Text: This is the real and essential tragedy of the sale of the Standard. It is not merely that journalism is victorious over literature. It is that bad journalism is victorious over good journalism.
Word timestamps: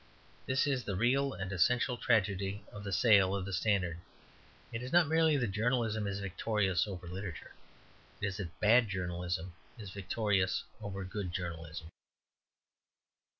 This 0.47 0.65
is 0.65 0.83
the 0.83 0.95
real 0.95 1.31
and 1.31 1.51
essential 1.51 1.95
tragedy 1.95 2.63
of 2.71 2.83
the 2.83 2.91
sale 2.91 3.35
of 3.35 3.45
the 3.45 3.53
Standard. 3.53 3.99
It 4.71 4.81
is 4.81 4.91
not 4.91 5.07
merely 5.07 5.37
that 5.37 5.51
journalism 5.51 6.07
is 6.07 6.19
victorious 6.21 6.87
over 6.87 7.07
literature. 7.07 7.53
It 8.19 8.25
is 8.25 8.37
that 8.37 8.59
bad 8.59 8.89
journalism 8.89 9.53
is 9.77 9.91
victorious 9.91 10.63
over 10.81 11.03
good 11.03 11.31
journalism. 11.31 11.91